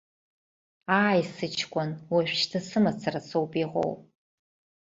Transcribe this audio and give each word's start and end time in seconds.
Ааи, 1.03 1.21
сыҷкәын, 1.33 1.89
уажәшьҭа 2.13 2.59
сымацара 2.67 3.21
соуп 3.27 3.51
иҟоу. 3.63 3.91